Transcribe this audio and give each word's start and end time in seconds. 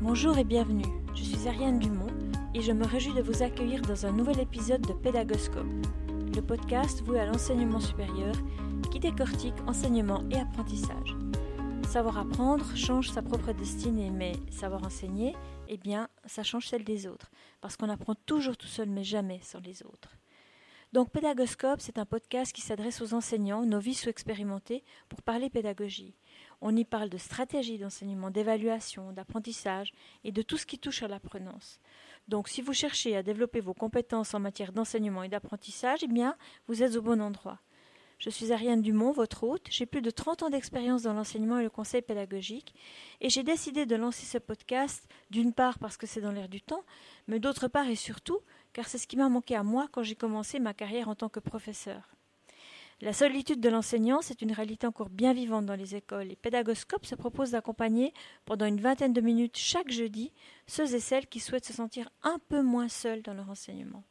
Bonjour 0.00 0.38
et 0.38 0.44
bienvenue, 0.44 0.84
je 1.12 1.24
suis 1.24 1.48
Ariane 1.48 1.80
Dumont 1.80 2.06
et 2.54 2.60
je 2.60 2.70
me 2.70 2.86
réjouis 2.86 3.14
de 3.14 3.20
vous 3.20 3.42
accueillir 3.42 3.82
dans 3.82 4.06
un 4.06 4.12
nouvel 4.12 4.38
épisode 4.38 4.86
de 4.86 4.92
Pédagoscope, 4.92 5.66
le 6.36 6.40
podcast 6.40 7.02
voué 7.02 7.18
à 7.18 7.26
l'enseignement 7.26 7.80
supérieur 7.80 8.36
qui 8.92 9.00
décortique 9.00 9.56
enseignement 9.66 10.22
et 10.30 10.36
apprentissage. 10.36 11.16
Savoir 11.88 12.16
apprendre 12.16 12.76
change 12.76 13.10
sa 13.10 13.22
propre 13.22 13.52
destinée, 13.52 14.10
mais 14.10 14.34
savoir 14.52 14.84
enseigner, 14.84 15.34
eh 15.66 15.78
bien, 15.78 16.08
ça 16.26 16.44
change 16.44 16.68
celle 16.68 16.84
des 16.84 17.08
autres, 17.08 17.32
parce 17.60 17.76
qu'on 17.76 17.88
apprend 17.88 18.14
toujours 18.14 18.56
tout 18.56 18.68
seul, 18.68 18.88
mais 18.88 19.02
jamais 19.02 19.40
sans 19.42 19.58
les 19.58 19.82
autres. 19.82 20.16
Donc 20.92 21.10
Pédagoscope, 21.10 21.80
c'est 21.80 21.98
un 21.98 22.06
podcast 22.06 22.52
qui 22.52 22.62
s'adresse 22.62 23.02
aux 23.02 23.14
enseignants, 23.14 23.66
novices 23.66 24.06
ou 24.06 24.10
expérimentés, 24.10 24.84
pour 25.08 25.22
parler 25.22 25.50
pédagogie. 25.50 26.14
On 26.60 26.74
y 26.76 26.84
parle 26.84 27.08
de 27.08 27.18
stratégie 27.18 27.78
d'enseignement, 27.78 28.30
d'évaluation, 28.30 29.12
d'apprentissage 29.12 29.92
et 30.24 30.32
de 30.32 30.42
tout 30.42 30.56
ce 30.56 30.66
qui 30.66 30.78
touche 30.78 31.02
à 31.02 31.08
l'apprenance. 31.08 31.80
Donc 32.26 32.48
si 32.48 32.62
vous 32.62 32.72
cherchez 32.72 33.16
à 33.16 33.22
développer 33.22 33.60
vos 33.60 33.74
compétences 33.74 34.34
en 34.34 34.40
matière 34.40 34.72
d'enseignement 34.72 35.22
et 35.22 35.28
d'apprentissage, 35.28 36.00
eh 36.02 36.08
bien, 36.08 36.36
vous 36.66 36.82
êtes 36.82 36.96
au 36.96 37.02
bon 37.02 37.20
endroit. 37.20 37.60
Je 38.18 38.30
suis 38.30 38.52
Ariane 38.52 38.82
Dumont, 38.82 39.12
votre 39.12 39.44
hôte. 39.44 39.66
J'ai 39.70 39.86
plus 39.86 40.02
de 40.02 40.10
30 40.10 40.42
ans 40.42 40.50
d'expérience 40.50 41.02
dans 41.02 41.12
l'enseignement 41.12 41.60
et 41.60 41.62
le 41.62 41.70
conseil 41.70 42.02
pédagogique. 42.02 42.74
Et 43.20 43.30
j'ai 43.30 43.44
décidé 43.44 43.86
de 43.86 43.94
lancer 43.94 44.26
ce 44.26 44.38
podcast, 44.38 45.08
d'une 45.30 45.52
part 45.52 45.78
parce 45.78 45.96
que 45.96 46.08
c'est 46.08 46.20
dans 46.20 46.32
l'air 46.32 46.48
du 46.48 46.60
temps, 46.60 46.82
mais 47.28 47.38
d'autre 47.38 47.68
part 47.68 47.88
et 47.88 47.94
surtout 47.94 48.40
car 48.72 48.88
c'est 48.88 48.98
ce 48.98 49.06
qui 49.06 49.16
m'a 49.16 49.28
manqué 49.28 49.54
à 49.54 49.62
moi 49.62 49.88
quand 49.90 50.02
j'ai 50.02 50.14
commencé 50.14 50.58
ma 50.58 50.74
carrière 50.74 51.08
en 51.08 51.14
tant 51.14 51.28
que 51.28 51.40
professeur. 51.40 52.17
La 53.00 53.12
solitude 53.12 53.60
de 53.60 53.68
l'enseignant, 53.68 54.22
c'est 54.22 54.42
une 54.42 54.50
réalité 54.50 54.84
encore 54.84 55.08
bien 55.08 55.32
vivante 55.32 55.66
dans 55.66 55.76
les 55.76 55.94
écoles 55.94 56.32
et 56.32 56.36
Pédagoscope 56.36 57.06
se 57.06 57.14
propose 57.14 57.52
d'accompagner 57.52 58.12
pendant 58.44 58.66
une 58.66 58.80
vingtaine 58.80 59.12
de 59.12 59.20
minutes 59.20 59.56
chaque 59.56 59.92
jeudi 59.92 60.32
ceux 60.66 60.96
et 60.96 60.98
celles 60.98 61.28
qui 61.28 61.38
souhaitent 61.38 61.64
se 61.64 61.72
sentir 61.72 62.10
un 62.24 62.40
peu 62.48 62.60
moins 62.60 62.88
seuls 62.88 63.22
dans 63.22 63.34
leur 63.34 63.50
enseignement. 63.50 64.02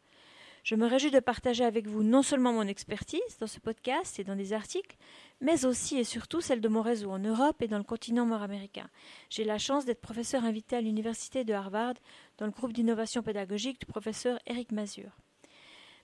Je 0.64 0.76
me 0.76 0.86
réjouis 0.86 1.12
de 1.12 1.20
partager 1.20 1.66
avec 1.66 1.86
vous 1.86 2.02
non 2.02 2.22
seulement 2.22 2.54
mon 2.54 2.66
expertise 2.68 3.38
dans 3.42 3.48
ce 3.48 3.60
podcast 3.60 4.20
et 4.20 4.24
dans 4.24 4.38
des 4.38 4.54
articles, 4.54 4.96
mais 5.42 5.66
aussi 5.66 5.98
et 5.98 6.06
surtout 6.06 6.40
celle 6.40 6.62
de 6.62 6.68
mon 6.70 6.82
réseau 6.82 7.12
en 7.12 7.20
Europe 7.20 7.62
et 7.62 7.68
dans 7.68 7.78
le 7.78 7.84
continent 7.84 8.26
nord-américain. 8.26 8.90
J'ai 9.30 9.44
la 9.44 9.58
chance 9.58 9.84
d'être 9.84 10.02
professeur 10.02 10.46
invité 10.46 10.78
à 10.78 10.82
l'université 10.82 11.44
de 11.44 11.54
Harvard 11.54 11.96
dans 12.38 12.46
le 12.46 12.54
groupe 12.54 12.74
d'innovation 12.74 13.22
pédagogique 13.22 13.82
du 13.82 13.86
professeur 13.86 14.40
Eric 14.46 14.72
Mazur. 14.72 15.12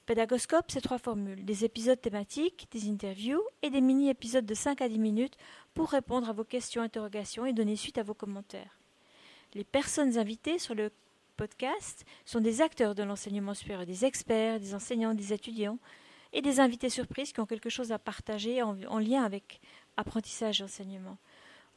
Pédagoscope, 0.06 0.66
c'est 0.70 0.82
trois 0.82 0.98
formules 0.98 1.46
des 1.46 1.64
épisodes 1.64 2.00
thématiques, 2.00 2.68
des 2.72 2.90
interviews 2.90 3.42
et 3.62 3.70
des 3.70 3.80
mini-épisodes 3.80 4.45
de 4.45 4.54
5 4.54 4.82
à 4.82 4.90
10 4.90 5.00
minutes 5.00 5.38
pour 5.73 5.90
répondre 5.90 6.30
à 6.30 6.34
vos 6.34 6.44
questions, 6.44 6.82
interrogations 6.82 7.45
et 7.45 7.54
donner 7.54 7.78
suite 7.78 7.98
à 7.98 8.04
vos 8.04 8.14
commentaires. 8.14 8.80
Les 9.54 9.64
personnes 9.64 10.18
invitées 10.18 10.60
sur 10.60 10.76
le 10.76 10.92
podcast 11.38 12.04
sont 12.26 12.42
des 12.42 12.62
acteurs 12.62 12.95
de 12.95 13.04
l'enseignement 13.04 13.54
supérieur, 13.54 13.86
des 13.86 14.04
experts, 14.04 14.60
des 14.60 14.76
enseignants, 14.76 15.14
des 15.14 15.32
étudiants 15.32 15.80
et 16.34 16.42
des 16.42 16.60
invités 16.60 16.90
surprises 16.90 17.32
qui 17.32 17.40
ont 17.40 17.45
quelque 17.45 17.70
chose 17.70 17.94
à 17.94 18.00
partager 18.00 18.62
en, 18.62 18.78
en 18.90 19.00
lien 19.00 19.23
avec 19.23 19.62
apprentissage 19.95 20.60
et 20.60 20.64
enseignement. 20.66 21.17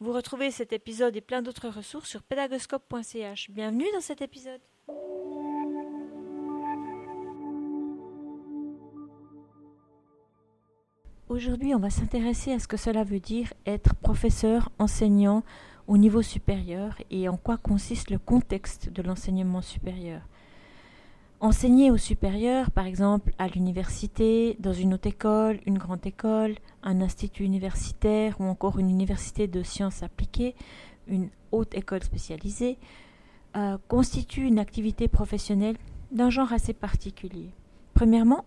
Vous 0.00 0.12
retrouvez 0.12 0.50
cet 0.50 0.72
épisode 0.72 1.16
et 1.16 1.20
plein 1.20 1.42
d'autres 1.42 1.68
ressources 1.68 2.10
sur 2.10 2.22
pédagoscope.ch. 2.22 3.50
Bienvenue 3.50 3.86
dans 3.94 4.00
cet 4.00 4.20
épisode. 4.20 4.60
Aujourd'hui, 11.28 11.74
on 11.74 11.80
va 11.80 11.90
s'intéresser 11.90 12.52
à 12.52 12.60
ce 12.60 12.68
que 12.68 12.76
cela 12.76 13.02
veut 13.02 13.18
dire 13.18 13.52
être 13.66 13.96
professeur, 13.96 14.70
enseignant 14.78 15.42
au 15.88 15.98
niveau 15.98 16.22
supérieur 16.22 16.96
et 17.10 17.28
en 17.28 17.36
quoi 17.36 17.56
consiste 17.56 18.10
le 18.10 18.18
contexte 18.18 18.90
de 18.90 19.02
l'enseignement 19.02 19.60
supérieur. 19.60 20.20
Enseigner 21.40 21.90
au 21.90 21.96
supérieur, 21.96 22.70
par 22.70 22.86
exemple 22.86 23.32
à 23.38 23.48
l'université, 23.48 24.56
dans 24.60 24.72
une 24.72 24.94
haute 24.94 25.06
école, 25.06 25.58
une 25.66 25.78
grande 25.78 26.06
école, 26.06 26.54
un 26.84 27.00
institut 27.00 27.42
universitaire 27.42 28.40
ou 28.40 28.44
encore 28.44 28.78
une 28.78 28.88
université 28.88 29.48
de 29.48 29.64
sciences 29.64 30.04
appliquées, 30.04 30.54
une 31.08 31.28
haute 31.50 31.74
école 31.74 32.04
spécialisée, 32.04 32.78
euh, 33.56 33.78
constitue 33.88 34.44
une 34.44 34.60
activité 34.60 35.08
professionnelle 35.08 35.76
d'un 36.12 36.30
genre 36.30 36.52
assez 36.52 36.72
particulier. 36.72 37.50
Premièrement, 37.94 38.44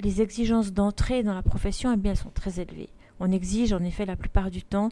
les 0.00 0.22
exigences 0.22 0.72
d'entrée 0.72 1.22
dans 1.22 1.34
la 1.34 1.42
profession, 1.42 1.92
eh 1.92 1.96
bien, 1.96 2.14
sont 2.14 2.30
très 2.30 2.60
élevées. 2.60 2.90
On 3.20 3.32
exige 3.32 3.72
en 3.72 3.82
effet 3.82 4.06
la 4.06 4.16
plupart 4.16 4.50
du 4.50 4.62
temps 4.62 4.90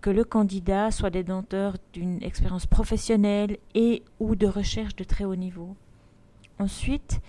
que 0.00 0.10
le 0.10 0.24
candidat 0.24 0.90
soit 0.90 1.10
détenteur 1.10 1.76
d'une 1.92 2.22
expérience 2.22 2.66
professionnelle 2.66 3.58
et 3.74 4.02
ou 4.18 4.34
de 4.34 4.46
recherche 4.46 4.96
de 4.96 5.04
très 5.04 5.24
haut 5.24 5.36
niveau. 5.36 5.76
Ensuite, 6.58 7.20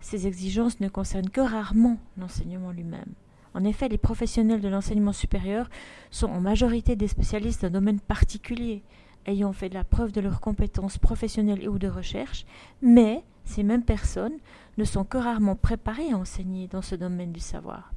ces 0.00 0.26
exigences 0.26 0.80
ne 0.80 0.88
concernent 0.88 1.30
que 1.30 1.40
rarement 1.40 1.98
l'enseignement 2.16 2.72
lui-même. 2.72 3.14
En 3.54 3.64
effet, 3.64 3.88
les 3.88 3.98
professionnels 3.98 4.60
de 4.60 4.68
l'enseignement 4.68 5.12
supérieur 5.12 5.68
sont 6.10 6.28
en 6.28 6.40
majorité 6.40 6.96
des 6.96 7.08
spécialistes 7.08 7.62
d'un 7.62 7.70
domaine 7.70 8.00
particulier, 8.00 8.82
ayant 9.26 9.52
fait 9.52 9.68
la 9.68 9.84
preuve 9.84 10.12
de 10.12 10.20
leurs 10.20 10.40
compétences 10.40 10.98
professionnelles 10.98 11.62
et 11.62 11.68
ou 11.68 11.78
de 11.78 11.88
recherche, 11.88 12.46
mais 12.80 13.22
ces 13.44 13.62
mêmes 13.62 13.84
personnes 13.84 14.38
ne 14.78 14.84
sont 14.84 15.04
que 15.04 15.18
rarement 15.18 15.56
préparées 15.56 16.12
à 16.12 16.16
enseigner 16.16 16.68
dans 16.68 16.82
ce 16.82 16.94
domaine 16.94 17.32
du 17.32 17.40
savoir. 17.40 17.92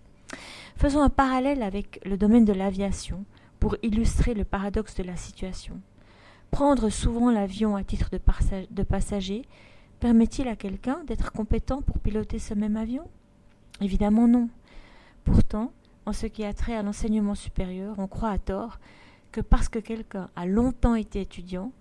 Faisons 0.76 1.02
un 1.02 1.10
parallèle 1.10 1.62
avec 1.62 2.00
le 2.06 2.18
domaine 2.18 2.46
de 2.46 2.54
l'aviation 2.54 3.26
pour 3.60 3.78
illustrer 3.84 4.34
le 4.34 4.44
paradoxe 4.44 4.96
de 4.96 5.04
la 5.04 5.16
situation. 5.16 5.80
Prendre 6.52 6.90
souvent 6.90 7.32
l'avion 7.32 7.76
à 7.76 7.84
titre 7.84 8.10
de, 8.12 8.84
passager 8.84 9.44
permet-il 10.00 10.48
à 10.48 10.56
quelqu'un 10.56 11.04
d'être 11.08 11.32
compétent 11.32 11.82
pour 11.82 12.00
piloter 12.00 12.40
ce 12.40 12.54
même 12.54 12.78
avion? 12.78 13.08
Évidemment 13.82 14.28
non. 14.28 14.50
Pourtant, 15.24 15.72
en 16.06 16.14
ce 16.14 16.28
qui 16.28 16.44
a 16.44 16.54
trait 16.54 16.76
à 16.76 16.84
l'enseignement 16.84 17.36
supérieur, 17.36 17.96
on 17.98 18.08
croit 18.08 18.30
à 18.30 18.38
tort 18.38 18.80
que 19.32 19.42
parce 19.42 19.70
que 19.70 19.80
quelqu'un 19.80 20.30
a 20.36 20.46
longtemps 20.46 20.96
été 20.96 21.22
étudiant, 21.22 21.72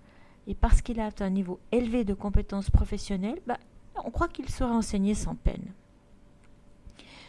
et 0.47 0.55
parce 0.55 0.83
qu'il 0.83 1.01
a 1.01 1.11
un 1.21 1.31
niveau 1.31 1.61
élevé 1.71 2.05
de 2.05 2.15
compétences 2.15 2.71
professionnelles, 2.71 3.41
bah, 3.47 3.59
on 4.05 4.11
croit 4.11 4.29
qu'il 4.29 4.49
sera 4.49 4.75
enseigné 4.75 5.15
sans 5.15 5.35
peine. 5.35 5.73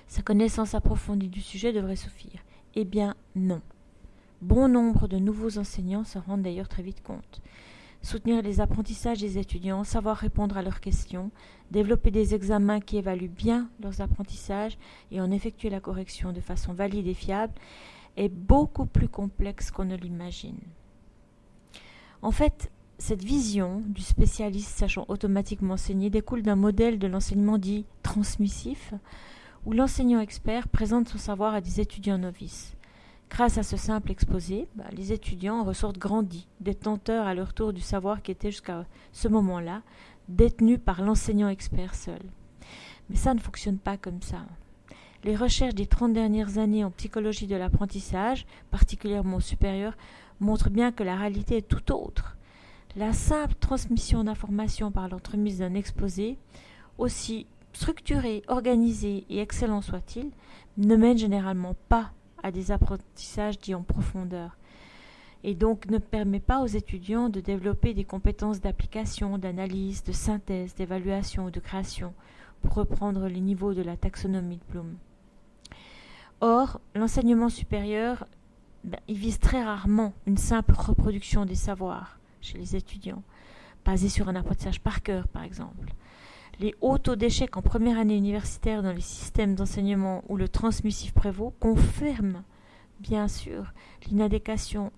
Sa 0.08 0.22
connaissance 0.22 0.76
approfondie 0.76 1.28
du 1.28 1.42
sujet 1.42 1.74
devrait 1.74 1.96
suffire. 1.96 2.42
Eh 2.76 2.86
bien 2.86 3.16
non. 3.36 3.62
Bon 4.42 4.68
nombre 4.68 5.08
de 5.08 5.18
nouveaux 5.18 5.58
enseignants 5.58 6.04
se 6.04 6.18
rendent 6.18 6.42
d'ailleurs 6.42 6.68
très 6.68 6.84
vite 6.84 7.02
compte. 7.04 7.42
Soutenir 8.02 8.42
les 8.42 8.60
apprentissages 8.60 9.22
des 9.22 9.38
étudiants, 9.38 9.86
savoir 9.86 10.18
répondre 10.18 10.58
à 10.58 10.62
leurs 10.62 10.82
questions, 10.82 11.32
développer 11.72 12.12
des 12.12 12.36
examens 12.36 12.82
qui 12.82 12.98
évaluent 12.98 13.30
bien 13.30 13.70
leurs 13.82 14.02
apprentissages 14.02 14.78
et 15.12 15.22
en 15.22 15.32
effectuer 15.32 15.70
la 15.70 15.80
correction 15.80 16.34
de 16.34 16.42
façon 16.42 16.74
valide 16.74 17.08
et 17.08 17.14
fiable 17.14 17.54
est 18.18 18.30
beaucoup 18.30 18.86
plus 18.86 19.08
complexe 19.08 19.72
qu'on 19.72 19.86
ne 19.86 19.96
l'imagine. 19.96 20.60
En 22.22 22.32
fait, 22.32 22.70
cette 23.04 23.22
vision 23.22 23.82
du 23.86 24.02
spécialiste 24.02 24.78
sachant 24.78 25.04
automatiquement 25.10 25.74
enseigner 25.74 26.10
découle 26.10 26.42
d'un 26.42 26.56
modèle 26.56 27.00
de 27.00 27.08
l'enseignement 27.08 27.58
dit 27.58 27.84
transmissif, 28.02 28.94
où 29.66 29.74
l'enseignant 29.74 30.22
expert 30.22 30.70
présente 30.70 31.10
son 31.10 31.18
savoir 31.18 31.54
à 31.54 31.60
des 31.60 31.82
étudiants 31.82 32.18
novices. 32.18 32.78
Grâce 33.30 33.58
à 33.58 33.64
ce 33.64 33.76
simple 33.76 34.10
exposé, 34.10 34.70
bah, 34.76 34.86
les 34.94 35.12
étudiants 35.12 35.66
ressortent 35.66 35.98
grandis, 35.98 36.48
détenteurs 36.62 37.28
à 37.28 37.34
leur 37.34 37.54
tour 37.54 37.74
du 37.74 37.82
savoir 37.82 38.22
qui 38.22 38.32
était 38.32 38.52
jusqu'à 38.52 38.86
ce 39.12 39.28
moment-là 39.28 39.82
détenu 40.30 40.80
par 40.80 41.02
l'enseignant 41.02 41.50
expert 41.50 41.96
seul. 41.96 42.22
Mais 43.10 43.18
ça 43.18 43.34
ne 43.34 43.42
fonctionne 43.42 43.80
pas 43.80 43.98
comme 43.98 44.22
ça. 44.22 44.46
Les 45.26 45.36
recherches 45.36 45.76
des 45.76 45.88
trente 45.88 46.14
dernières 46.14 46.58
années 46.58 46.86
en 46.86 46.92
psychologie 46.92 47.48
de 47.48 47.58
l'apprentissage, 47.58 48.46
particulièrement 48.72 49.42
supérieure, 49.42 49.98
montrent 50.40 50.70
bien 50.70 50.94
que 50.94 51.04
la 51.04 51.18
réalité 51.18 51.58
est 51.58 51.68
tout 51.68 51.92
autre. 51.92 52.38
La 52.96 53.12
simple 53.12 53.56
transmission 53.60 54.24
d'informations 54.24 54.92
par 54.92 55.10
l'entremise 55.10 55.58
d'un 55.58 55.74
exposé, 55.74 56.38
aussi 57.00 57.48
structuré, 57.74 58.44
organisé 58.48 59.26
et 59.32 59.40
excellent 59.40 59.82
soit-il, 59.82 60.30
ne 60.78 60.96
mène 60.96 61.18
généralement 61.18 61.76
pas 61.90 62.12
à 62.44 62.52
des 62.52 62.70
apprentissages 62.70 63.58
dits 63.58 63.74
en 63.74 63.82
profondeur 63.82 64.58
et 65.44 65.56
donc 65.56 65.90
ne 65.90 65.98
permet 65.98 66.40
pas 66.40 66.62
aux 66.62 66.68
étudiants 66.68 67.30
de 67.30 67.40
développer 67.40 67.96
des 67.96 68.06
compétences 68.06 68.62
d'application, 68.62 69.40
d'analyse, 69.40 70.04
de 70.04 70.12
synthèse, 70.12 70.76
d'évaluation 70.76 71.46
ou 71.46 71.52
de 71.52 71.60
création, 71.60 72.14
pour 72.62 72.76
reprendre 72.76 73.28
les 73.28 73.42
niveaux 73.42 73.74
de 73.74 73.82
la 73.82 73.98
taxonomie 73.98 74.58
de 74.58 74.72
Bloom. 74.72 74.96
Or, 76.42 76.80
l'enseignement 76.94 77.50
supérieur, 77.50 78.28
ben, 78.84 79.00
vise 79.10 79.40
très 79.40 79.64
rarement 79.64 80.14
une 80.28 80.38
simple 80.38 80.76
reproduction 80.78 81.46
des 81.46 81.56
savoirs 81.56 82.20
chez 82.44 82.58
les 82.58 82.76
étudiants, 82.76 83.24
basé 83.86 84.10
sur 84.10 84.30
un 84.30 84.36
apprentissage 84.36 84.80
par 84.80 85.02
cœur, 85.02 85.28
par 85.28 85.44
exemple. 85.44 85.94
Les 86.60 86.76
hauts 86.82 87.00
taux 87.00 87.16
d'échec 87.16 87.58
en 87.58 87.62
première 87.62 87.98
année 87.98 88.16
universitaire 88.16 88.84
dans 88.84 88.92
les 88.92 89.02
systèmes 89.02 89.56
d'enseignement 89.56 90.24
où 90.30 90.38
le 90.38 90.48
transmissif 90.48 91.14
prévaut 91.14 91.54
confirment, 91.60 92.44
bien 93.00 93.28
sûr, 93.28 93.74
l'inadéquation, 94.12 94.92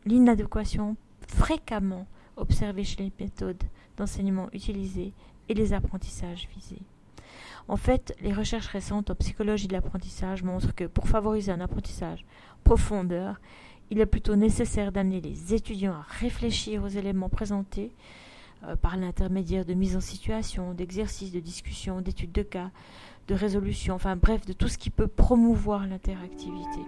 fréquemment 1.28 2.08
observés 2.36 2.84
chez 2.84 3.04
les 3.04 3.12
méthodes 3.20 3.64
d'enseignement 3.98 4.50
utilisées 4.52 5.14
et 5.48 5.54
les 5.54 5.74
apprentissages 5.74 6.50
visés. 6.54 6.82
En 7.68 7.78
fait, 7.78 8.16
les 8.22 8.34
recherches 8.34 8.68
récentes 8.68 9.10
en 9.10 9.16
psychologie 9.16 9.68
de 9.68 9.74
l'apprentissage 9.74 10.44
montrent 10.44 10.76
que 10.76 10.84
pour 10.84 11.08
favoriser 11.08 11.52
un 11.52 11.62
apprentissage 11.62 12.26
profondeur, 12.64 13.40
il 13.92 14.00
est 14.00 14.06
plutôt 14.06 14.36
nécessaire 14.36 14.92
d'amener 14.92 15.22
les 15.22 15.54
étudiants 15.54 15.94
à 15.94 16.06
réfléchir 16.20 16.84
aux 16.84 16.88
éléments 16.88 17.30
présentés 17.30 17.92
euh, 18.64 18.76
par 18.76 18.98
l'intermédiaire 18.98 19.66
de 19.66 19.74
mise 19.74 19.96
en 19.96 20.02
situation, 20.02 20.74
d'exercices, 20.74 21.32
de 21.32 21.40
discussions, 21.40 22.02
d'études 22.02 22.32
de 22.32 22.42
cas, 22.44 22.72
de 23.28 23.36
résolution, 23.36 23.96
enfin 23.96 24.16
bref, 24.16 24.46
de 24.46 24.54
tout 24.54 24.68
ce 24.68 24.78
qui 24.78 24.90
peut 24.90 25.08
promouvoir 25.08 25.88
l'interactivité. 25.88 26.80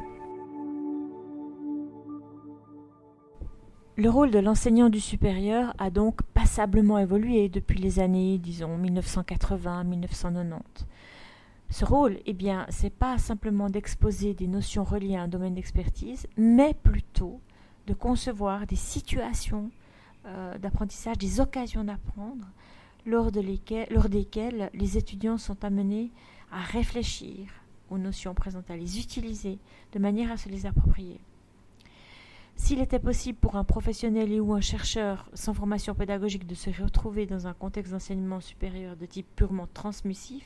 Le 3.99 4.09
rôle 4.11 4.29
de 4.29 4.37
l'enseignant 4.37 4.89
du 4.89 4.99
supérieur 4.99 5.73
a 5.79 5.89
donc 5.89 6.21
passablement 6.35 6.99
évolué 6.99 7.49
depuis 7.49 7.79
les 7.79 7.99
années, 7.99 8.37
disons, 8.37 8.77
1980-1990. 8.77 10.61
Ce 11.69 11.83
rôle, 11.83 12.19
eh 12.25 12.33
bien, 12.33 12.65
c'est 12.69 12.93
pas 12.93 13.17
simplement 13.17 13.69
d'exposer 13.69 14.33
des 14.33 14.47
notions 14.47 14.83
reliées 14.83 15.17
à 15.17 15.23
un 15.23 15.27
domaine 15.27 15.53
d'expertise, 15.53 16.27
mais 16.37 16.73
plutôt 16.73 17.41
de 17.87 17.93
concevoir 17.93 18.65
des 18.67 18.77
situations 18.77 19.69
euh, 20.25 20.57
d'apprentissage, 20.57 21.17
des 21.17 21.39
occasions 21.39 21.83
d'apprendre, 21.83 22.45
lors, 23.05 23.31
desquelles 23.31 24.69
les 24.73 24.97
étudiants 24.97 25.37
sont 25.37 25.63
amenés 25.63 26.11
à 26.51 26.61
réfléchir 26.61 27.47
aux 27.89 27.97
notions 27.97 28.33
présentes, 28.33 28.69
à 28.69 28.77
les 28.77 28.99
utiliser 28.99 29.59
de 29.93 29.99
manière 29.99 30.31
à 30.31 30.37
se 30.37 30.49
les 30.49 30.65
approprier. 30.65 31.19
S'il 32.55 32.81
était 32.81 32.99
possible 32.99 33.37
pour 33.37 33.55
un 33.55 33.63
professionnel 33.63 34.31
et 34.31 34.39
ou 34.39 34.53
un 34.53 34.61
chercheur 34.61 35.29
sans 35.33 35.53
formation 35.53 35.93
pédagogique 35.93 36.47
de 36.47 36.55
se 36.55 36.69
retrouver 36.81 37.25
dans 37.25 37.47
un 37.47 37.53
contexte 37.53 37.91
d'enseignement 37.91 38.41
supérieur 38.41 38.95
de 38.95 39.05
type 39.05 39.27
purement 39.35 39.67
transmissif, 39.73 40.43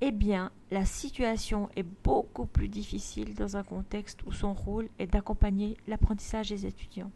eh 0.00 0.10
bien, 0.10 0.50
la 0.70 0.84
situation 0.84 1.68
est 1.76 1.86
beaucoup 2.04 2.46
plus 2.46 2.68
difficile 2.68 3.34
dans 3.34 3.56
un 3.56 3.62
contexte 3.62 4.20
où 4.26 4.32
son 4.32 4.52
rôle 4.52 4.88
est 4.98 5.06
d'accompagner 5.06 5.76
l'apprentissage 5.86 6.48
des 6.48 6.66
étudiants. 6.66 7.10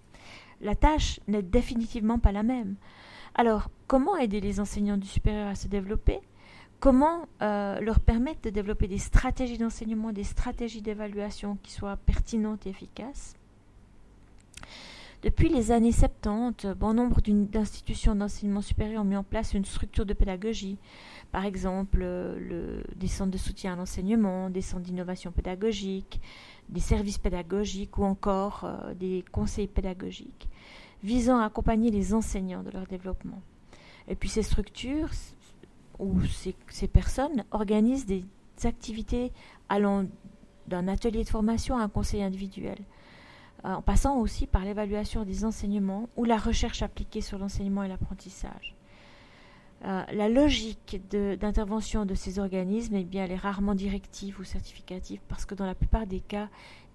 La 0.61 0.75
tâche 0.75 1.21
n'est 1.29 1.43
définitivement 1.43 2.19
pas 2.19 2.33
la 2.33 2.43
même. 2.43 2.77
Alors, 3.35 3.71
comment 3.87 4.17
aider 4.17 4.41
les 4.41 4.61
enseignants 4.61 4.97
du 4.97 5.07
supérieur 5.07 5.49
à 5.49 5.55
se 5.55 5.69
développer? 5.69 6.21
Comment 6.81 7.27
euh, 7.43 7.81
leur 7.81 7.99
permettre 8.01 8.43
de 8.43 8.51
développer 8.51 8.87
des 8.87 8.99
stratégies 8.99 9.59
d'enseignement, 9.59 10.13
des 10.13 10.25
stratégies 10.25 10.83
d'évaluation 10.83 11.59
qui 11.63 11.73
soient 11.73 11.97
pertinentes 11.97 12.67
et 12.67 12.71
efficaces? 12.71 13.35
Depuis 15.23 15.49
les 15.49 15.73
années 15.73 15.91
70, 15.91 16.75
bon 16.77 16.95
nombre 16.95 17.21
d'institutions 17.21 18.15
d'enseignement 18.15 18.61
supérieur 18.61 19.03
ont 19.03 19.05
mis 19.05 19.17
en 19.17 19.25
place 19.25 19.53
une 19.53 19.65
structure 19.65 20.07
de 20.07 20.13
pédagogie. 20.13 20.79
Par 21.33 21.45
exemple, 21.45 22.01
le, 22.01 22.83
des 22.97 23.07
centres 23.07 23.31
de 23.31 23.39
soutien 23.39 23.75
à 23.75 23.77
l'enseignement, 23.77 24.49
des 24.51 24.63
centres 24.63 24.85
d'innovation 24.85 25.31
pédagogique, 25.31 26.21
des 26.69 26.81
services 26.81 27.19
pédagogiques 27.19 27.99
ou 27.99 28.05
encore 28.05 28.65
euh, 28.65 28.95
des 28.95 29.25
conseils 29.31 29.69
pédagogiques 29.69 30.49
visant 31.03 31.39
à 31.39 31.45
accompagner 31.45 31.91
les 31.91 32.15
enseignants 32.15 32.63
de 32.63 32.71
leur 32.71 32.87
développement. 32.87 33.41
Et 34.09 34.17
puis 34.17 34.29
ces 34.29 34.43
structures 34.43 35.11
ou 35.99 36.25
ces, 36.25 36.57
ces 36.69 36.89
personnes 36.89 37.45
organisent 37.51 38.07
des 38.07 38.25
activités 38.65 39.33
allant 39.69 40.07
d'un 40.67 40.89
atelier 40.89 41.25
de 41.25 41.29
formation 41.29 41.77
à 41.77 41.83
un 41.83 41.89
conseil 41.89 42.23
individuel. 42.23 42.79
Euh, 43.65 43.75
en 43.75 43.83
passant 43.83 44.19
aussi 44.19 44.47
par 44.47 44.65
l'évaluation 44.65 45.25
des 45.25 45.45
enseignements 45.45 46.09
ou 46.17 46.25
la 46.25 46.37
recherche 46.37 46.83
appliquée 46.83 47.21
sur 47.21 47.39
l'enseignement 47.39 47.83
et 47.83 47.89
l'apprentissage. 47.89 48.77
Euh, 49.85 50.03
la 50.13 50.29
logique 50.29 51.01
d'intervention 51.11 52.05
de, 52.05 52.15
ces 52.15 52.41
organismes 52.41 52.97
eh 52.97 53.17
elle 53.17 53.31
est 53.31 53.37
rarement 53.37 53.77
directive 53.77 54.41
ou 54.41 54.45
certificative 54.45 55.21
parce 55.29 55.45
que 55.45 55.55
dans 55.55 55.67
la 55.67 55.77
plupart 55.77 56.07
des 56.07 56.21
cas, 56.21 56.49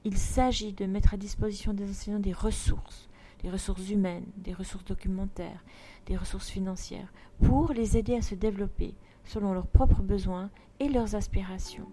il 0.04 0.18
s'agit 0.18 0.74
de 0.74 0.86
mettre 0.86 1.14
à 1.14 1.18
disposition 1.18 1.74
des 1.74 1.90
enseignants 1.90 2.20
des 2.20 2.34
ressources, 2.34 3.08
des 3.42 3.50
ressources 3.50 3.90
humaines, 3.90 4.26
des 4.36 4.54
ressources 4.54 4.84
documentaires, 4.84 5.64
des 6.08 6.18
ressources 6.18 6.50
financières, 6.50 7.08
pour 7.42 7.72
les 7.72 7.98
aider 7.98 8.16
à 8.16 8.22
se 8.22 8.36
développer 8.36 8.96
selon 9.24 9.54
leurs 9.54 9.68
propres 9.68 10.02
besoins 10.02 10.50
et 10.82 10.90
leurs 10.90 11.16
aspirations. 11.16 11.88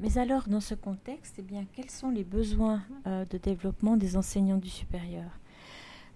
Mais 0.00 0.16
alors, 0.18 0.48
dans 0.48 0.60
ce 0.60 0.74
contexte, 0.74 1.38
eh 1.38 1.66
quels 1.72 1.90
sont 1.90 2.10
les 2.10 2.24
besoins 2.24 2.82
euh, 3.06 3.24
de 3.26 3.36
développement 3.36 3.96
des 3.96 4.16
enseignants 4.16 4.56
du 4.56 4.70
supérieur? 4.70 5.39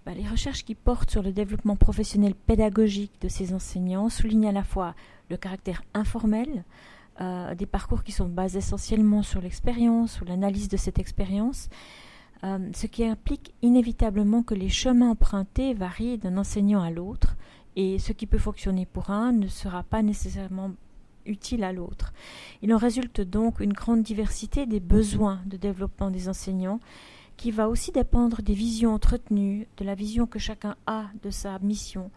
Ben, 0.05 0.15
Les 0.15 0.27
recherches 0.27 0.63
qui 0.63 0.75
portent 0.75 1.11
sur 1.11 1.23
le 1.23 1.31
développement 1.31 1.75
professionnel 1.75 2.35
pédagogique 2.35 3.21
de 3.21 3.27
ces 3.27 3.53
enseignants 3.53 4.09
soulignent 4.09 4.47
à 4.47 4.51
la 4.51 4.63
fois 4.63 4.95
le 5.29 5.37
caractère 5.37 5.83
informel 5.93 6.63
euh, 7.21 7.55
des 7.55 7.65
parcours 7.65 8.03
qui 8.03 8.11
sont 8.11 8.27
basés 8.27 8.57
essentiellement 8.57 9.23
sur 9.23 9.39
l'expérience 9.41 10.19
ou 10.19 10.25
l'analyse 10.25 10.67
de 10.67 10.75
cette 10.75 10.99
expérience, 10.99 11.69
euh, 12.43 12.69
ce 12.75 12.87
qui 12.87 13.05
implique 13.05 13.53
inévitablement 13.61 14.43
que 14.43 14.53
les 14.53 14.67
chemins 14.67 15.11
empruntés 15.11 15.73
varient 15.73 16.17
d'un 16.17 16.37
enseignant 16.37 16.81
à 16.81 16.89
l'autre, 16.89 17.37
et 17.77 17.99
ce 17.99 18.11
qui 18.11 18.25
peut 18.25 18.37
fonctionner 18.37 18.85
pour 18.85 19.11
un 19.11 19.31
ne 19.31 19.47
sera 19.47 19.83
pas 19.83 20.01
nécessairement 20.01 20.71
utile 21.25 21.63
à 21.63 21.73
l'autre. 21.73 22.13
Il 22.61 22.73
en 22.73 22.77
résulte 22.77 23.21
donc 23.21 23.61
une 23.61 23.73
grande 23.73 24.03
diversité 24.03 24.65
des 24.65 24.79
besoins 24.79 25.41
de 25.45 25.57
développement 25.57 26.11
des 26.11 26.29
enseignants 26.29 26.79
qui 27.37 27.51
va 27.51 27.69
aussi 27.69 27.91
dépendre 27.91 28.41
des 28.41 28.53
visions 28.53 28.93
entretenues, 28.93 29.67
de 29.77 29.85
la 29.85 29.95
vision 29.95 30.25
que 30.25 30.39
chacun 30.39 30.75
a 30.85 31.05
de 31.21 31.29
sa 31.29 31.59
mission, 31.59 32.11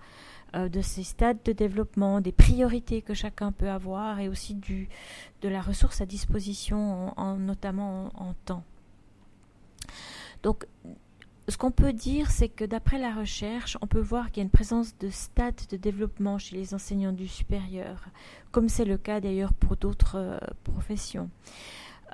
euh, 0.54 0.68
de 0.68 0.80
ses 0.80 1.02
stades 1.02 1.42
de 1.44 1.52
développement, 1.52 2.20
des 2.20 2.32
priorités 2.32 3.02
que 3.02 3.14
chacun 3.14 3.52
peut 3.52 3.68
avoir 3.70 4.20
et 4.20 4.28
aussi 4.28 4.54
du, 4.54 4.88
de 5.42 5.48
la 5.48 5.60
ressource 5.60 6.00
à 6.00 6.06
disposition, 6.06 7.12
en, 7.18 7.36
notamment 7.36 8.10
en, 8.14 8.28
en 8.28 8.34
temps. 8.44 8.64
Donc, 10.42 10.66
ce 11.48 11.56
qu'on 11.56 11.70
peut 11.70 11.94
dire, 11.94 12.30
c'est 12.30 12.50
que 12.50 12.64
d'après 12.64 12.98
la 12.98 13.14
recherche, 13.14 13.78
on 13.80 13.86
peut 13.86 14.00
voir 14.00 14.26
qu'il 14.30 14.38
y 14.38 14.40
a 14.40 14.44
une 14.44 14.50
présence 14.50 14.96
de 14.98 15.08
stades 15.08 15.60
de 15.70 15.76
développement 15.78 16.38
chez 16.38 16.56
les 16.56 16.74
enseignants 16.74 17.12
du 17.12 17.26
supérieur, 17.26 18.04
comme 18.50 18.68
c'est 18.68 18.84
le 18.84 18.98
cas 18.98 19.20
d'ailleurs 19.20 19.54
pour 19.54 19.76
d'autres 19.76 20.16
euh, 20.16 20.38
professions. 20.64 21.30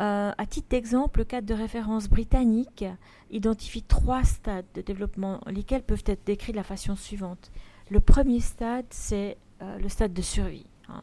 Euh, 0.00 0.32
à 0.37 0.46
titre 0.46 0.69
d'exemple, 0.70 1.20
le 1.20 1.25
cadre 1.25 1.46
de 1.46 1.55
référence 1.55 2.08
britannique 2.08 2.85
identifie 3.31 3.82
trois 3.82 4.25
stades 4.25 4.67
de 4.75 4.81
développement, 4.81 5.41
lesquels 5.46 5.82
peuvent 5.82 6.03
être 6.06 6.24
décrits 6.27 6.53
de 6.53 6.56
la 6.56 6.65
façon 6.65 6.96
suivante. 6.96 7.53
Le 7.91 8.01
premier 8.01 8.41
stade, 8.41 8.86
c'est 8.91 9.36
euh, 9.63 9.79
le 9.79 9.89
stade 9.89 10.13
de 10.13 10.22
survie. 10.22 10.67
Hein. 10.89 11.03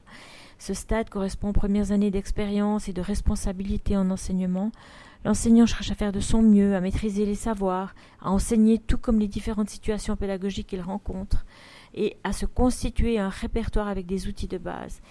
Ce 0.60 0.74
stade 0.74 1.10
correspond 1.10 1.50
aux 1.50 1.54
premières 1.54 1.92
années 1.92 2.12
d'expérience 2.12 2.88
et 2.88 2.94
de 2.94 3.02
responsabilité 3.02 3.96
en 3.98 4.12
enseignement. 4.12 4.72
L'enseignant 5.24 5.66
cherche 5.66 5.92
à 5.92 5.96
faire 5.96 6.12
de 6.12 6.20
son 6.20 6.42
mieux, 6.42 6.76
à 6.76 6.82
maîtriser 6.82 7.26
les 7.26 7.36
savoirs, 7.36 7.96
à 8.22 8.32
enseigner 8.32 8.80
tout 8.80 8.98
comme 8.98 9.20
les 9.20 9.28
différentes 9.28 9.70
situations 9.70 10.16
pédagogiques 10.16 10.68
qu'il 10.68 10.82
rencontre, 10.82 11.46
et 11.94 12.18
à 12.24 12.34
se 12.34 12.46
constituer 12.46 13.20
un 13.20 13.30
répertoire 13.30 13.88
avec 13.88 14.06
des 14.06 14.28
outils 14.28 14.48
de 14.48 14.58
base. 14.58 15.02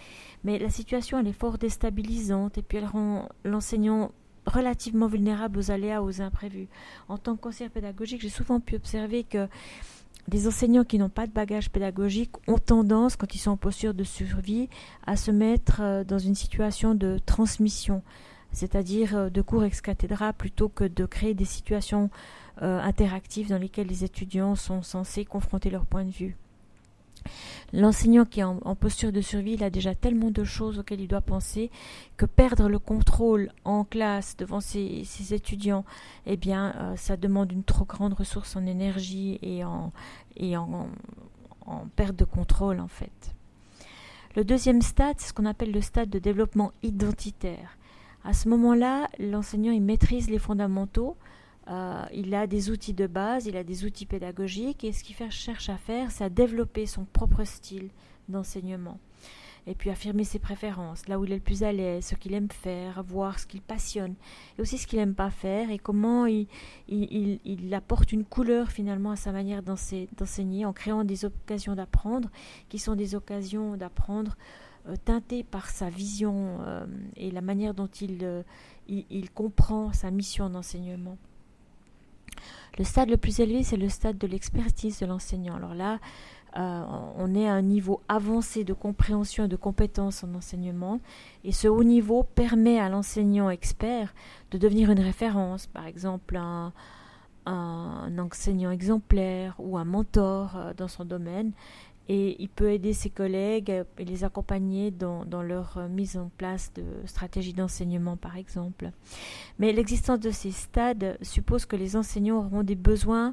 Mais 0.45 0.59
la 0.59 0.71
situation, 0.71 1.19
elle 1.19 1.29
est 1.29 1.33
fort 1.33 1.59
déstabilisante, 1.59 2.59
et 2.59 2.63
puis 2.63 2.79
elle 2.79 2.87
rend 2.87 3.29
l'enseignant 3.45 4.13
relativement 4.47 5.07
vulnérable 5.07 5.59
aux 5.59 5.71
aléas, 5.71 6.03
aux 6.03 6.23
imprévus. 6.23 6.69
En 7.09 7.19
tant 7.19 7.37
que 7.37 7.43
conseiller 7.43 7.71
pédagogique, 7.71 8.23
j'ai 8.23 8.31
souvent 8.31 8.59
pu 8.59 8.77
observer 8.77 9.25
que 9.25 9.49
des 10.29 10.47
enseignants 10.47 10.85
qui 10.85 10.99
n'ont 10.99 11.09
pas 11.09 11.27
de 11.27 11.33
bagage 11.33 11.71
pédagogique 11.71 12.33
ont 12.47 12.59
tendance, 12.59 13.17
quand 13.17 13.35
ils 13.35 13.39
sont 13.39 13.53
en 13.53 13.57
posture 13.57 13.95
de 13.95 14.05
survie, 14.05 14.69
à 15.07 15.17
se 15.17 15.31
mettre 15.31 15.81
euh, 15.81 16.05
dans 16.05 16.19
une 16.19 16.35
situation 16.35 16.95
de 16.95 17.19
transmission 17.27 18.03
c'est-à-dire 18.53 19.17
euh, 19.17 19.31
de 19.31 19.43
cours 19.43 19.65
ex 19.65 19.81
cathedra 19.81 20.33
plutôt 20.33 20.69
que 20.69 20.85
de 20.85 21.07
créer 21.07 21.35
des 21.35 21.45
situations 21.45 22.11
euh, 22.63 22.81
interactives 22.81 23.49
dans 23.49 23.59
lesquelles 23.59 23.87
les 23.87 24.05
étudiants 24.05 24.55
sont 24.55 24.83
censés 24.83 25.25
confronter 25.25 25.71
leur 25.71 25.87
point 25.87 26.05
de 26.05 26.11
vue. 26.11 26.37
L'enseignant 27.73 28.25
qui 28.25 28.41
est 28.41 28.45
en, 28.45 28.75
posture 28.75 29.12
de 29.12 29.21
survie, 29.21 29.62
a 29.62 29.71
déjà 29.71 29.95
tellement 29.95 30.31
de 30.31 30.45
choses 30.45 30.79
auxquelles 30.79 31.00
il 31.00 31.09
doit 31.09 31.21
penser 31.21 31.71
que 32.17 32.27
perdre 32.27 32.69
le 32.69 32.79
contrôle 32.79 33.53
en 33.65 33.85
classe 33.85 34.37
devant 34.37 34.61
ses, 34.61 35.05
étudiants, 35.33 35.85
eh 36.27 36.37
bien, 36.37 36.75
euh, 36.77 36.97
ça 36.97 37.17
demande 37.17 37.53
une 37.53 37.65
trop 37.65 37.85
grande 37.85 38.15
ressource 38.15 38.57
en 38.57 38.67
énergie 38.67 39.39
et 39.43 39.65
en, 39.65 39.93
et 40.37 40.57
en, 40.57 40.89
en 41.67 41.87
perte 41.97 42.17
de 42.17 42.25
contrôle 42.25 42.81
en 42.81 42.89
fait. 42.89 43.35
Le 44.37 44.45
deuxième 44.45 44.83
stade, 44.83 45.17
c'est 45.19 45.29
ce 45.29 45.33
qu'on 45.33 45.47
appelle 45.47 45.73
le 45.73 45.81
stade 45.81 46.09
de 46.09 46.19
développement 46.19 46.73
identitaire. 46.83 47.77
À 48.25 48.33
ce 48.33 48.49
moment-là, 48.49 49.09
l'enseignant 49.19 49.73
il 49.73 49.83
maîtrise 49.83 50.31
les 50.31 50.39
fondamentaux, 50.39 51.17
euh, 51.71 52.05
il 52.12 52.35
a 52.35 52.47
des 52.47 52.71
outils 52.71 52.95
de 52.95 53.07
base, 53.07 53.47
il 53.47 53.57
a 53.57 53.62
des 53.62 53.85
outils 53.85 54.07
pédagogiques, 54.07 54.83
et 54.83 54.93
ce 54.93 55.05
qu'il 55.05 55.17
cherche 55.31 55.69
à 55.69 55.77
faire, 55.77 56.11
c'est 56.11 56.25
à 56.25 56.29
développer 56.29 56.87
son 56.87 57.05
propre 57.05 57.45
style 57.45 57.91
d'enseignement. 58.29 58.99
et 59.67 59.75
puis 59.75 59.91
affirmer 59.91 60.25
ses 60.25 60.39
préférences, 60.39 61.07
là 61.07 61.21
où 61.21 61.27
il 61.27 61.33
est 61.33 61.37
le 61.37 61.43
plus 61.43 61.62
à 61.62 61.71
l'aise, 61.71 62.07
ce 62.07 62.15
qu'il 62.15 62.33
aime 62.33 62.50
faire, 62.50 63.03
voir 63.05 63.39
ce 63.39 63.47
qu'il 63.47 63.61
passionne, 63.61 64.15
et 64.59 64.62
aussi 64.62 64.79
ce 64.79 64.87
qu'il 64.87 64.99
n'aime 64.99 65.15
pas 65.15 65.31
faire, 65.31 65.71
et 65.71 65.79
comment 65.79 66.25
il, 66.27 66.49
apporte 67.75 68.11
une 68.11 68.25
couleur 68.25 68.71
finalement 68.71 69.11
à 69.11 69.17
sa 69.17 69.33
manière 69.33 69.62
d'enseigner 69.62 70.65
en 70.65 70.73
créant 70.73 71.05
des 71.05 71.27
occasions 71.27 71.75
d'apprendre, 71.75 72.31
qui 72.71 72.79
sont 72.79 72.97
des 72.97 73.15
occasions 73.15 73.77
d'apprendre 73.77 74.37
euh, 74.89 74.97
teintées 75.05 75.45
par 75.45 75.69
sa 75.69 75.91
vision 75.91 76.59
euh, 76.62 76.87
et 77.17 77.31
la 77.31 77.43
manière 77.43 77.75
dont 77.75 77.91
il 78.89 79.31
comprend 79.35 79.93
sa 79.93 80.11
mission 80.11 80.49
d'enseignement. 80.49 81.19
Le 82.81 82.85
stade 82.87 83.11
le 83.11 83.19
plus 83.19 83.41
élevé, 83.41 83.63
c'est 83.63 83.77
le 83.77 83.91
stade 83.91 84.17
de 84.17 84.27
l'expertise 84.27 85.01
de 85.01 85.05
l'enseignant. 85.05 85.57
Alors 85.57 85.75
là, 85.75 85.99
euh, 86.57 86.83
on 87.19 87.35
est 87.35 87.47
à 87.47 87.53
un 87.53 87.61
niveau 87.61 88.01
avancé 88.09 88.65
de 88.65 88.73
compréhension 88.73 89.45
et 89.45 89.49
de 89.49 89.57
compétence 89.57 90.25
en 90.25 90.35
enseignement. 90.35 90.99
Et 91.45 91.53
ce 91.53 91.69
haut 91.69 91.85
niveau 91.85 92.23
permet 92.23 92.81
à 92.81 92.89
l'enseignant 92.89 93.51
expert 93.51 94.15
de 94.51 94.57
devenir 94.57 94.91
une 94.91 95.01
référence, 95.01 95.67
par 95.67 95.87
exemple 95.87 96.39
un, 96.39 96.73
enseignant 98.19 98.71
exemplaire 98.71 99.57
ou 99.59 99.77
un 99.77 99.85
mentor 99.85 100.57
euh, 100.57 100.73
dans 100.73 100.89
son 100.89 101.05
domaine. 101.05 101.53
Et 102.12 102.35
il 102.43 102.49
peut 102.49 102.73
aider 102.73 102.93
ses 102.93 103.09
collègues 103.09 103.71
et 103.97 104.05
les 104.05 104.25
accompagner 104.25 104.90
dans, 104.90 105.25
leur 105.45 105.79
euh, 105.79 105.87
mise 105.87 106.17
en 106.17 106.29
place 106.38 106.73
de 106.75 106.83
stratégies 107.05 107.52
d'enseignement, 107.52 108.17
par 108.17 108.37
exemple. 108.37 108.90
Mais 109.61 109.73
l'existence 109.73 110.19
de 110.19 110.33
ces 110.33 110.50
stades 110.50 111.17
suppose 111.23 111.67
que 111.67 111.76
les 111.76 111.95
enseignants 111.95 112.38
auront 112.38 112.64
des 112.64 112.75
besoins 112.75 113.33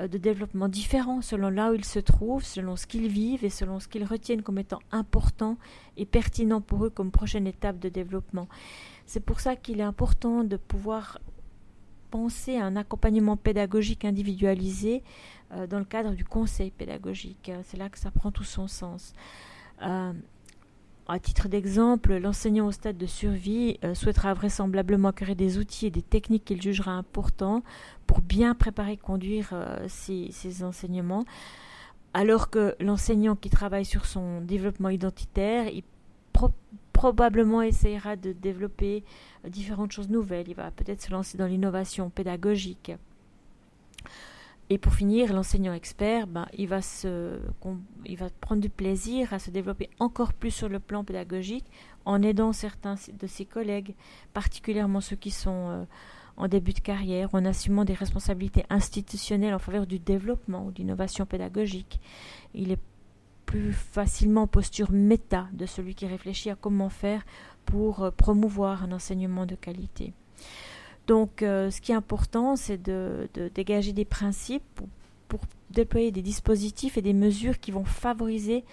euh, 0.00 0.06
de 0.06 0.18
développement 0.18 0.68
différents 0.68 1.20
selon 1.20 1.48
là 1.48 1.72
où 1.72 1.74
ils 1.74 1.84
se 1.84 1.98
trouvent, 1.98 2.44
selon 2.44 2.76
ce 2.76 2.86
qu'ils 2.86 3.08
vivent 3.08 3.44
et 3.44 3.50
selon 3.50 3.80
ce 3.80 3.88
qu'ils 3.88 4.04
retiennent 4.04 4.42
comme 4.42 4.58
étant 4.58 4.78
important 4.92 5.58
et 5.96 6.06
pertinent 6.06 6.60
pour 6.60 6.84
eux 6.84 6.90
comme 6.90 7.10
prochaine 7.10 7.48
étape 7.48 7.80
de 7.80 7.88
développement. 7.88 8.46
C'est 9.04 9.18
pour 9.18 9.40
ça 9.40 9.56
qu'il 9.56 9.80
est 9.80 9.82
important 9.82 10.44
de 10.44 10.56
pouvoir 10.56 11.18
penser 12.12 12.56
à 12.56 12.64
un 12.64 12.76
accompagnement 12.76 13.36
pédagogique 13.36 14.04
individualisé 14.04 15.02
euh, 15.52 15.66
dans 15.66 15.78
le 15.78 15.84
cadre 15.84 16.12
du 16.12 16.24
conseil 16.24 16.70
pédagogique. 16.70 17.50
C'est 17.64 17.76
là 17.76 17.88
que 17.88 17.98
ça 17.98 18.10
prend 18.10 18.30
tout 18.30 18.44
son 18.44 18.68
sens. 18.68 19.12
Euh, 19.82 20.12
à 21.08 21.20
titre 21.20 21.48
d'exemple, 21.48 22.16
l'enseignant 22.16 22.66
au 22.66 22.72
stade 22.72 22.96
de 22.96 23.06
survie 23.06 23.78
euh, 23.84 23.94
souhaitera 23.94 24.34
vraisemblablement 24.34 25.08
acquérir 25.08 25.36
des 25.36 25.56
outils 25.56 25.86
et 25.86 25.90
des 25.90 26.02
techniques 26.02 26.44
qu'il 26.44 26.60
jugera 26.60 26.90
importants 26.92 27.62
pour 28.08 28.20
bien 28.20 28.56
préparer 28.56 28.92
et 28.92 28.96
conduire 28.96 29.50
euh, 29.52 29.86
ses, 29.88 30.64
enseignements, 30.64 31.24
alors 32.12 32.50
que 32.50 32.74
l'enseignant 32.80 33.36
qui 33.36 33.50
travaille 33.50 33.84
sur 33.84 34.04
son 34.04 34.40
développement 34.40 34.88
identitaire, 34.88 35.68
il 35.68 35.84
probablement 36.92 37.62
essayera 37.62 38.16
de 38.16 38.32
développer 38.32 39.04
euh, 39.44 39.48
différentes 39.48 39.92
choses 39.92 40.08
nouvelles. 40.08 40.48
Il 40.48 40.56
va 40.56 40.72
peut-être 40.72 41.02
se 41.02 41.12
lancer 41.12 41.38
dans 41.38 41.46
l'innovation 41.46 42.10
pédagogique. 42.10 42.90
Et 44.68 44.78
pour 44.78 44.94
finir, 44.94 45.32
l'enseignant 45.32 45.72
expert, 45.72 46.26
ben, 46.26 46.46
il, 46.52 46.66
va 46.66 46.80
prendre 48.40 48.60
du 48.60 48.68
plaisir 48.68 49.32
à 49.32 49.38
se 49.38 49.50
développer 49.50 49.90
encore 50.00 50.32
plus 50.32 50.50
sur 50.50 50.68
le 50.68 50.80
plan 50.80 51.04
pédagogique 51.04 51.66
en 52.04 52.20
aidant 52.22 52.52
certains 52.52 52.96
de 53.12 53.26
ses 53.28 53.44
collègues, 53.44 53.94
particulièrement 54.34 55.00
ceux 55.00 55.14
qui 55.14 55.30
sont 55.30 55.68
euh, 55.68 55.84
en 56.36 56.48
début 56.48 56.72
de 56.72 56.80
carrière, 56.80 57.32
en 57.32 57.44
assumant 57.44 57.84
des 57.84 57.94
responsabilités 57.94 58.64
institutionnelles 58.68 59.54
en 59.54 59.60
faveur 59.60 59.86
du 59.86 60.00
développement 60.00 60.66
ou 60.66 60.72
d'innovation 60.72 61.26
pédagogique. 61.26 62.00
Il 62.52 62.72
est 62.72 62.80
plus 63.46 63.72
facilement 63.72 64.42
en 64.42 64.46
posture 64.48 64.90
méta 64.90 65.46
de 65.52 65.66
celui 65.66 65.94
qui 65.94 66.06
réfléchit 66.06 66.50
à 66.50 66.56
comment 66.56 66.88
faire 66.88 67.24
pour 67.64 68.02
euh, 68.02 68.10
promouvoir 68.10 68.82
un 68.82 68.90
enseignement 68.90 69.46
de 69.46 69.54
qualité. 69.54 70.12
Donc, 71.06 71.42
euh, 71.42 71.70
ce 71.70 71.80
qui 71.80 71.92
est 71.92 71.94
important, 71.94 72.56
c'est 72.56 72.82
de, 72.82 73.28
dégager 73.54 73.92
des 73.92 74.04
principes 74.04 74.62
pour, 75.28 75.40
déployer 75.70 76.12
des 76.12 76.22
dispositifs 76.22 76.96
et 76.96 77.02
des 77.02 77.12
mesures 77.12 77.58
qui 77.58 77.70
vont 77.70 77.84
favoriser 77.84 78.64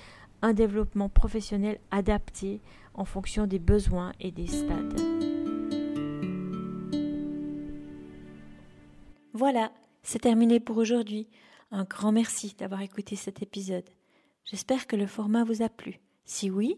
un 0.41 0.53
développement 0.53 1.09
professionnel 1.09 1.79
adapté 1.91 2.61
en 2.93 3.03
fonction 3.03 3.47
des 3.47 3.59
besoins 3.59 4.13
et 4.19 4.31
des 4.31 4.47
stades. 4.47 5.01
Voilà, 9.33 9.71
c'est 10.03 10.19
terminé 10.19 10.59
pour 10.59 10.77
aujourd'hui. 10.77 11.27
Un 11.71 11.83
grand 11.85 12.11
merci 12.11 12.55
d'avoir 12.57 12.81
écouté 12.81 13.15
cet 13.15 13.41
épisode. 13.41 13.89
J'espère 14.45 14.85
que 14.85 14.95
le 14.95 15.07
format 15.07 15.43
vous 15.43 15.63
a 15.63 15.69
plu. 15.69 15.99
Si 16.25 16.51
oui, 16.51 16.77